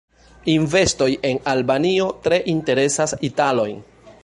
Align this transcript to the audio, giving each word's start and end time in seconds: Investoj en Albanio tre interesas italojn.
Investoj 0.53 1.07
en 1.29 1.41
Albanio 1.51 2.07
tre 2.25 2.41
interesas 2.55 3.17
italojn. 3.31 3.79